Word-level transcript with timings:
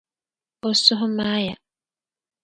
O 0.67 0.69
suhu 0.83 1.07
maaya. 1.17 1.55